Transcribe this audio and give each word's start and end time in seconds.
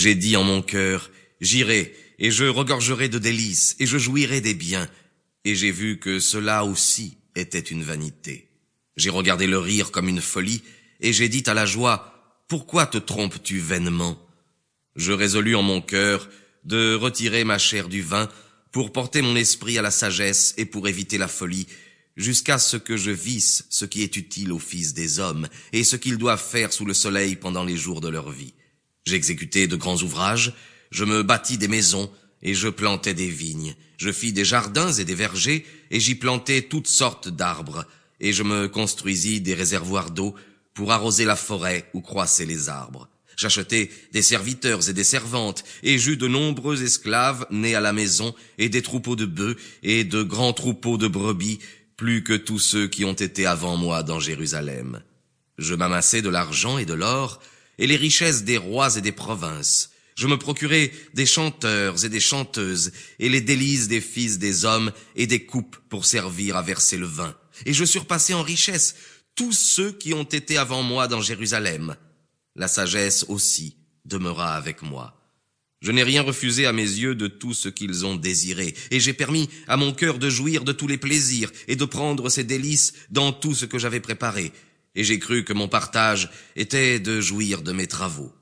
J'ai 0.00 0.14
dit 0.14 0.34
en 0.34 0.44
mon 0.44 0.62
cœur, 0.62 1.10
j'irai, 1.42 1.94
et 2.18 2.30
je 2.30 2.46
regorgerai 2.46 3.10
de 3.10 3.18
délices, 3.18 3.76
et 3.80 3.84
je 3.86 3.98
jouirai 3.98 4.40
des 4.40 4.54
biens. 4.54 4.88
Et 5.44 5.54
j'ai 5.54 5.70
vu 5.70 5.98
que 5.98 6.20
cela 6.20 6.64
aussi 6.64 7.18
était 7.36 7.58
une 7.58 7.82
vanité. 7.82 8.48
J'ai 8.96 9.10
regardé 9.10 9.46
le 9.46 9.58
rire 9.58 9.90
comme 9.90 10.08
une 10.08 10.22
folie, 10.22 10.62
et 11.02 11.12
j'ai 11.12 11.28
dit 11.28 11.42
à 11.44 11.52
la 11.52 11.66
joie, 11.66 12.42
pourquoi 12.48 12.86
te 12.86 12.96
trompes-tu 12.96 13.58
vainement? 13.58 14.18
Je 14.96 15.12
résolus 15.12 15.54
en 15.54 15.60
mon 15.62 15.82
cœur 15.82 16.30
de 16.64 16.94
retirer 16.94 17.44
ma 17.44 17.58
chair 17.58 17.86
du 17.86 18.00
vin 18.00 18.30
pour 18.72 18.94
porter 18.94 19.20
mon 19.20 19.36
esprit 19.36 19.76
à 19.76 19.82
la 19.82 19.90
sagesse 19.90 20.54
et 20.56 20.64
pour 20.64 20.88
éviter 20.88 21.18
la 21.18 21.28
folie, 21.28 21.66
jusqu'à 22.16 22.56
ce 22.56 22.78
que 22.78 22.96
je 22.96 23.10
visse 23.10 23.66
ce 23.68 23.84
qui 23.84 24.02
est 24.02 24.16
utile 24.16 24.52
aux 24.52 24.58
fils 24.58 24.94
des 24.94 25.18
hommes 25.18 25.46
et 25.74 25.84
ce 25.84 25.96
qu'ils 25.96 26.16
doivent 26.16 26.42
faire 26.42 26.72
sous 26.72 26.86
le 26.86 26.94
soleil 26.94 27.36
pendant 27.36 27.64
les 27.64 27.76
jours 27.76 28.00
de 28.00 28.08
leur 28.08 28.30
vie. 28.30 28.54
J'exécutai 29.06 29.66
de 29.66 29.76
grands 29.76 30.02
ouvrages, 30.02 30.52
je 30.90 31.04
me 31.04 31.22
bâtis 31.22 31.58
des 31.58 31.68
maisons, 31.68 32.10
et 32.42 32.54
je 32.54 32.68
plantai 32.68 33.14
des 33.14 33.28
vignes. 33.28 33.74
Je 33.98 34.10
fis 34.10 34.32
des 34.32 34.44
jardins 34.44 34.92
et 34.92 35.04
des 35.04 35.14
vergers, 35.14 35.66
et 35.90 36.00
j'y 36.00 36.14
plantai 36.14 36.62
toutes 36.62 36.88
sortes 36.88 37.28
d'arbres, 37.28 37.84
et 38.18 38.32
je 38.32 38.42
me 38.42 38.68
construisis 38.68 39.40
des 39.40 39.54
réservoirs 39.54 40.10
d'eau 40.10 40.34
pour 40.74 40.92
arroser 40.92 41.24
la 41.24 41.36
forêt 41.36 41.90
où 41.94 42.00
croissaient 42.00 42.46
les 42.46 42.68
arbres. 42.68 43.08
J'achetai 43.36 43.90
des 44.12 44.22
serviteurs 44.22 44.88
et 44.88 44.92
des 44.92 45.04
servantes, 45.04 45.64
et 45.82 45.98
j'eus 45.98 46.16
de 46.16 46.28
nombreux 46.28 46.82
esclaves 46.82 47.46
nés 47.50 47.74
à 47.74 47.80
la 47.80 47.92
maison, 47.92 48.34
et 48.58 48.68
des 48.68 48.82
troupeaux 48.82 49.16
de 49.16 49.26
bœufs, 49.26 49.56
et 49.82 50.04
de 50.04 50.22
grands 50.22 50.52
troupeaux 50.52 50.98
de 50.98 51.08
brebis, 51.08 51.58
plus 51.96 52.22
que 52.22 52.34
tous 52.34 52.58
ceux 52.58 52.86
qui 52.86 53.04
ont 53.04 53.14
été 53.14 53.46
avant 53.46 53.76
moi 53.76 54.02
dans 54.02 54.20
Jérusalem. 54.20 55.02
Je 55.58 55.74
m'amassai 55.74 56.22
de 56.22 56.30
l'argent 56.30 56.78
et 56.78 56.86
de 56.86 56.94
l'or, 56.94 57.40
et 57.80 57.88
les 57.88 57.96
richesses 57.96 58.44
des 58.44 58.58
rois 58.58 58.96
et 58.96 59.00
des 59.00 59.10
provinces. 59.10 59.90
Je 60.14 60.26
me 60.26 60.36
procurai 60.36 60.92
des 61.14 61.26
chanteurs 61.26 62.04
et 62.04 62.08
des 62.10 62.20
chanteuses, 62.20 62.92
et 63.18 63.28
les 63.28 63.40
délices 63.40 63.88
des 63.88 64.02
fils 64.02 64.38
des 64.38 64.64
hommes, 64.66 64.92
et 65.16 65.26
des 65.26 65.46
coupes 65.46 65.76
pour 65.88 66.04
servir 66.04 66.56
à 66.56 66.62
verser 66.62 66.98
le 66.98 67.06
vin. 67.06 67.34
Et 67.64 67.72
je 67.72 67.84
surpassai 67.84 68.34
en 68.34 68.42
richesse 68.42 68.94
tous 69.34 69.52
ceux 69.52 69.92
qui 69.92 70.12
ont 70.12 70.24
été 70.24 70.58
avant 70.58 70.82
moi 70.82 71.08
dans 71.08 71.22
Jérusalem. 71.22 71.96
La 72.54 72.68
sagesse 72.68 73.24
aussi 73.28 73.76
demeura 74.04 74.54
avec 74.54 74.82
moi. 74.82 75.16
Je 75.80 75.92
n'ai 75.92 76.02
rien 76.02 76.20
refusé 76.20 76.66
à 76.66 76.74
mes 76.74 76.82
yeux 76.82 77.14
de 77.14 77.26
tout 77.26 77.54
ce 77.54 77.70
qu'ils 77.70 78.04
ont 78.04 78.16
désiré, 78.16 78.74
et 78.90 79.00
j'ai 79.00 79.14
permis 79.14 79.48
à 79.66 79.78
mon 79.78 79.94
cœur 79.94 80.18
de 80.18 80.28
jouir 80.28 80.64
de 80.64 80.72
tous 80.72 80.86
les 80.86 80.98
plaisirs 80.98 81.50
et 81.68 81.76
de 81.76 81.86
prendre 81.86 82.28
ses 82.28 82.44
délices 82.44 82.92
dans 83.10 83.32
tout 83.32 83.54
ce 83.54 83.64
que 83.64 83.78
j'avais 83.78 84.00
préparé, 84.00 84.52
et 84.94 85.04
j'ai 85.04 85.18
cru 85.18 85.44
que 85.44 85.52
mon 85.52 85.68
partage 85.68 86.30
était 86.56 86.98
de 86.98 87.20
jouir 87.20 87.62
de 87.62 87.72
mes 87.72 87.86
travaux. 87.86 88.32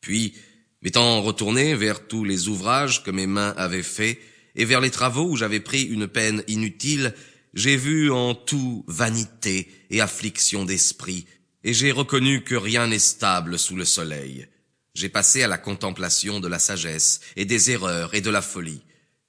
Puis, 0.00 0.34
m'étant 0.82 1.22
retourné 1.22 1.74
vers 1.74 2.06
tous 2.06 2.24
les 2.24 2.48
ouvrages 2.48 3.02
que 3.02 3.10
mes 3.10 3.26
mains 3.26 3.54
avaient 3.56 3.82
faits, 3.82 4.18
et 4.56 4.64
vers 4.64 4.80
les 4.80 4.90
travaux 4.90 5.28
où 5.30 5.36
j'avais 5.36 5.60
pris 5.60 5.82
une 5.82 6.08
peine 6.08 6.42
inutile, 6.48 7.14
j'ai 7.54 7.76
vu 7.76 8.10
en 8.10 8.34
tout 8.34 8.84
vanité 8.86 9.70
et 9.90 10.00
affliction 10.00 10.64
d'esprit, 10.64 11.26
et 11.64 11.74
j'ai 11.74 11.92
reconnu 11.92 12.42
que 12.42 12.54
rien 12.54 12.86
n'est 12.86 12.98
stable 12.98 13.58
sous 13.58 13.76
le 13.76 13.84
soleil. 13.84 14.46
J'ai 14.94 15.08
passé 15.08 15.42
à 15.42 15.48
la 15.48 15.58
contemplation 15.58 16.40
de 16.40 16.48
la 16.48 16.58
sagesse 16.58 17.20
et 17.36 17.44
des 17.44 17.70
erreurs 17.70 18.14
et 18.14 18.20
de 18.20 18.30
la 18.30 18.42
folie. 18.42 18.82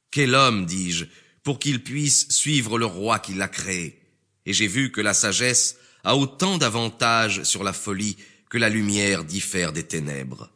Quel 0.09 0.33
homme, 0.33 0.65
dis-je, 0.65 1.05
pour 1.43 1.59
qu'il 1.59 1.83
puisse 1.83 2.29
suivre 2.29 2.77
le 2.77 2.85
roi 2.85 3.19
qui 3.19 3.33
l'a 3.33 3.47
créé? 3.47 3.99
Et 4.45 4.53
j'ai 4.53 4.67
vu 4.67 4.91
que 4.91 5.01
la 5.01 5.13
sagesse 5.13 5.77
a 6.03 6.15
autant 6.15 6.57
d'avantages 6.57 7.43
sur 7.43 7.63
la 7.63 7.73
folie 7.73 8.17
que 8.49 8.57
la 8.57 8.69
lumière 8.69 9.23
diffère 9.23 9.73
des 9.73 9.83
ténèbres. 9.83 10.49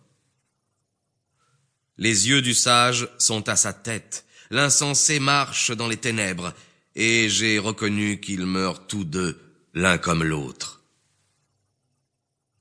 Les 1.98 2.28
yeux 2.28 2.42
du 2.42 2.54
sage 2.54 3.08
sont 3.18 3.48
à 3.48 3.56
sa 3.56 3.72
tête, 3.72 4.26
l'insensé 4.50 5.20
marche 5.20 5.72
dans 5.72 5.88
les 5.88 5.98
ténèbres, 5.98 6.54
et 6.96 7.30
j'ai 7.30 7.60
reconnu 7.60 8.20
qu'ils 8.20 8.46
meurent 8.46 8.88
tous 8.88 9.06
deux, 9.06 9.40
l'un 9.74 9.98
comme 9.98 10.24
l'autre. 10.24 10.84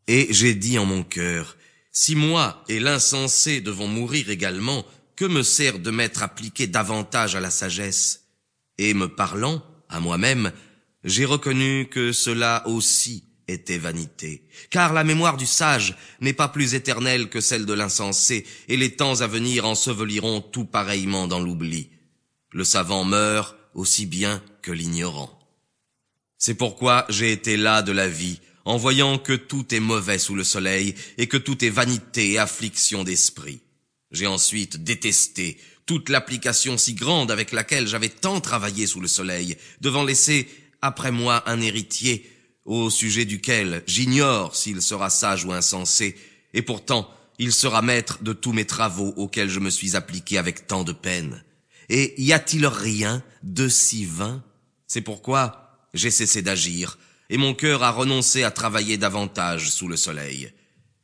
Et 0.07 0.29
j'ai 0.31 0.55
dit 0.55 0.79
en 0.79 0.85
mon 0.85 1.03
cœur, 1.03 1.57
si 1.91 2.15
moi 2.15 2.65
et 2.69 2.81
l'insensé 2.81 3.61
devons 3.61 3.89
mourir 3.89 4.31
également, 4.31 4.85
que 5.17 5.25
me 5.25 5.43
sert 5.43 5.79
de 5.79 5.91
m'être 5.91 6.23
appliqué 6.23 6.67
davantage 6.67 7.37
à 7.37 7.41
la 7.41 7.51
sagesse? 7.51 8.25
Et 8.79 8.95
me 8.95 9.07
parlant 9.07 9.65
à 9.89 10.01
moi-même, 10.01 10.53
j'ai 11.05 11.25
reconnu 11.25 11.87
que 11.91 12.13
cela 12.13 12.67
aussi 12.67 13.25
était 13.47 13.79
vanité, 13.79 14.43
car 14.71 14.93
la 14.93 15.05
mémoire 15.05 15.37
du 15.37 15.47
sage 15.47 15.97
n'est 16.21 16.33
pas 16.33 16.49
plus 16.49 16.75
éternelle 16.75 17.29
que 17.29 17.41
celle 17.41 17.67
de 17.67 17.75
l'insensé, 17.75 18.47
et 18.69 18.77
les 18.77 18.97
temps 18.97 19.21
à 19.21 19.27
venir 19.27 19.67
enseveliront 19.67 20.41
tout 20.41 20.65
pareillement 20.65 21.29
dans 21.29 21.41
l'oubli. 21.41 21.91
Le 22.53 22.65
savant 22.65 23.05
meurt 23.05 23.57
aussi 23.75 24.07
bien 24.07 24.43
que 24.63 24.73
l'ignorant. 24.73 25.39
C'est 26.39 26.55
pourquoi 26.55 27.05
j'ai 27.09 27.33
été 27.33 27.57
là 27.57 27.83
de 27.83 27.93
la 27.93 28.09
vie, 28.09 28.41
en 28.65 28.79
voyant 28.79 29.19
que 29.19 29.35
tout 29.35 29.75
est 29.75 29.81
mauvais 29.81 30.19
sous 30.19 30.35
le 30.35 30.45
soleil, 30.45 30.95
et 31.19 31.27
que 31.27 31.37
tout 31.37 31.63
est 31.65 31.71
vanité 31.71 32.33
et 32.33 32.39
affliction 32.39 33.05
d'esprit. 33.05 33.61
J'ai 34.11 34.27
ensuite 34.27 34.83
détesté 34.85 35.59
toute 35.87 36.09
l'application 36.09 36.79
si 36.79 36.95
grande 36.95 37.31
avec 37.31 37.53
laquelle 37.53 37.87
j'avais 37.87 38.09
tant 38.09 38.41
travaillé 38.41 38.87
sous 38.87 39.01
le 39.01 39.09
soleil, 39.09 39.59
devant 39.83 40.05
laisser 40.05 40.49
après 40.85 41.11
moi 41.11 41.43
un 41.49 41.63
héritier, 41.63 42.31
au 42.67 42.91
sujet 42.91 43.25
duquel 43.25 43.83
j'ignore 43.87 44.55
s'il 44.55 44.83
sera 44.83 45.09
sage 45.09 45.47
ou 45.47 45.53
insensé, 45.53 46.15
et 46.53 46.61
pourtant 46.61 47.11
il 47.39 47.53
sera 47.55 47.81
maître 47.81 48.23
de 48.23 48.35
tous 48.35 48.53
mes 48.53 48.67
travaux 48.67 49.15
auxquels 49.17 49.49
je 49.49 49.61
me 49.61 49.71
suis 49.71 49.97
appliqué 49.97 50.37
avec 50.37 50.67
tant 50.67 50.85
de 50.85 50.93
peine. 50.93 51.43
Et 51.89 52.15
y 52.23 52.35
a-t-il 52.35 52.67
rien 52.67 53.23
de 53.43 53.67
si 53.67 54.05
vain? 54.05 54.45
C'est 54.87 55.01
pourquoi 55.01 55.89
j'ai 55.95 56.11
cessé 56.11 56.43
d'agir, 56.43 56.99
et 57.31 57.39
mon 57.39 57.55
cœur 57.55 57.83
a 57.83 57.91
renoncé 57.91 58.43
à 58.43 58.51
travailler 58.51 58.99
davantage 58.99 59.71
sous 59.71 59.89
le 59.89 59.97
soleil. 59.97 60.53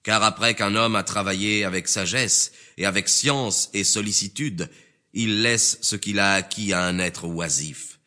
Car 0.02 0.22
après 0.22 0.54
qu'un 0.54 0.74
homme 0.74 0.96
a 0.96 1.04
travaillé 1.04 1.64
avec 1.64 1.88
sagesse 1.88 2.52
et 2.76 2.84
avec 2.84 3.08
science 3.08 3.70
et 3.72 3.84
sollicitude, 3.84 4.68
il 5.14 5.40
laisse 5.40 5.78
ce 5.80 5.96
qu'il 5.96 6.18
a 6.18 6.34
acquis 6.34 6.74
à 6.74 6.84
un 6.84 6.98
être 6.98 7.24
oisif. 7.24 7.98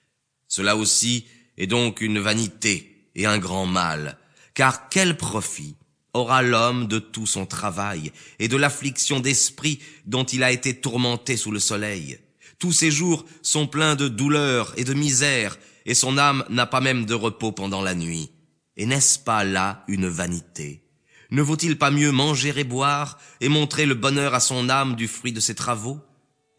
Cela 0.47 0.77
aussi 0.77 1.25
est 1.57 1.67
donc 1.67 2.01
une 2.01 2.19
vanité 2.19 3.07
et 3.15 3.25
un 3.25 3.37
grand 3.37 3.65
mal, 3.65 4.17
car 4.53 4.89
quel 4.89 5.17
profit 5.17 5.75
aura 6.13 6.41
l'homme 6.41 6.87
de 6.87 6.99
tout 6.99 7.25
son 7.25 7.45
travail 7.45 8.11
et 8.39 8.47
de 8.47 8.57
l'affliction 8.57 9.19
d'esprit 9.19 9.79
dont 10.05 10.23
il 10.23 10.43
a 10.43 10.51
été 10.51 10.75
tourmenté 10.75 11.37
sous 11.37 11.51
le 11.51 11.59
soleil? 11.59 12.19
Tous 12.59 12.71
ses 12.71 12.91
jours 12.91 13.25
sont 13.41 13.67
pleins 13.67 13.95
de 13.95 14.07
douleur 14.07 14.73
et 14.77 14.83
de 14.83 14.93
misère, 14.93 15.57
et 15.85 15.93
son 15.95 16.17
âme 16.17 16.45
n'a 16.49 16.65
pas 16.65 16.81
même 16.81 17.05
de 17.05 17.13
repos 17.13 17.51
pendant 17.51 17.81
la 17.81 17.93
nuit. 17.93 18.31
Et 18.77 18.85
n'est-ce 18.85 19.19
pas 19.19 19.43
là 19.43 19.83
une 19.87 20.07
vanité? 20.07 20.81
Ne 21.29 21.41
vaut-il 21.41 21.77
pas 21.77 21.91
mieux 21.91 22.11
manger 22.11 22.53
et 22.55 22.63
boire, 22.63 23.19
et 23.41 23.49
montrer 23.49 23.85
le 23.85 23.95
bonheur 23.95 24.33
à 24.33 24.39
son 24.39 24.69
âme 24.69 24.95
du 24.95 25.07
fruit 25.07 25.33
de 25.33 25.39
ses 25.39 25.55
travaux? 25.55 25.99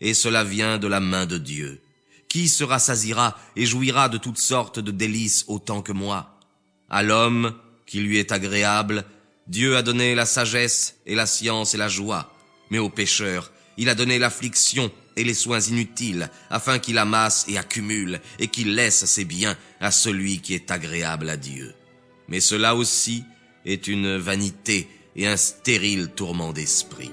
Et 0.00 0.14
cela 0.14 0.44
vient 0.44 0.78
de 0.78 0.88
la 0.88 1.00
main 1.00 1.26
de 1.26 1.38
Dieu. 1.38 1.80
Qui 2.34 2.48
se 2.48 2.64
rassasira 2.64 3.38
et 3.54 3.64
jouira 3.64 4.08
de 4.08 4.18
toutes 4.18 4.38
sortes 4.38 4.80
de 4.80 4.90
délices 4.90 5.44
autant 5.46 5.82
que 5.82 5.92
moi? 5.92 6.36
À 6.90 7.04
l'homme, 7.04 7.54
qui 7.86 8.00
lui 8.00 8.18
est 8.18 8.32
agréable, 8.32 9.04
Dieu 9.46 9.76
a 9.76 9.82
donné 9.82 10.16
la 10.16 10.26
sagesse 10.26 10.96
et 11.06 11.14
la 11.14 11.26
science 11.26 11.74
et 11.74 11.78
la 11.78 11.86
joie, 11.86 12.34
mais 12.70 12.78
au 12.78 12.90
pécheur, 12.90 13.52
il 13.76 13.88
a 13.88 13.94
donné 13.94 14.18
l'affliction 14.18 14.90
et 15.14 15.22
les 15.22 15.32
soins 15.32 15.60
inutiles, 15.60 16.28
afin 16.50 16.80
qu'il 16.80 16.98
amasse 16.98 17.44
et 17.46 17.56
accumule, 17.56 18.20
et 18.40 18.48
qu'il 18.48 18.74
laisse 18.74 19.04
ses 19.04 19.24
biens 19.24 19.56
à 19.80 19.92
celui 19.92 20.40
qui 20.40 20.54
est 20.54 20.72
agréable 20.72 21.30
à 21.30 21.36
Dieu. 21.36 21.72
Mais 22.26 22.40
cela 22.40 22.74
aussi 22.74 23.22
est 23.64 23.86
une 23.86 24.16
vanité 24.16 24.88
et 25.14 25.28
un 25.28 25.36
stérile 25.36 26.08
tourment 26.08 26.52
d'esprit. 26.52 27.12